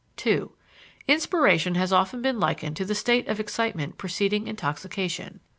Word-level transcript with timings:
2. 0.17 0.51
Inspiration 1.07 1.75
has 1.75 1.93
often 1.93 2.23
been 2.23 2.39
likened 2.39 2.75
to 2.75 2.83
the 2.85 2.95
state 2.95 3.27
of 3.27 3.39
excitement 3.39 3.99
preceding 3.99 4.47
intoxication. 4.47 5.41